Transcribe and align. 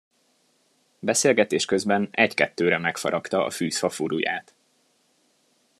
Beszélgetés 0.99 1.65
közben 1.65 2.07
egykettőre 2.11 2.77
megfaragta 2.77 3.45
a 3.45 3.49
fűzfa 3.49 3.89
furulyát. 3.89 4.53